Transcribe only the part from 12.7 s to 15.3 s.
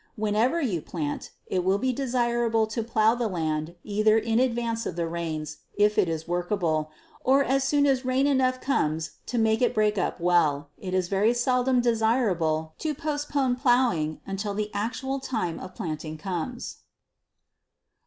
to postpone plowing until the actual